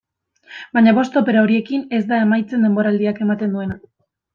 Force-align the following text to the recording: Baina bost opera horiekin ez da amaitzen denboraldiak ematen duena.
Baina 0.77 0.93
bost 0.99 1.19
opera 1.21 1.45
horiekin 1.49 1.85
ez 2.01 2.03
da 2.13 2.21
amaitzen 2.29 2.69
denboraldiak 2.69 3.25
ematen 3.31 3.59
duena. 3.59 3.83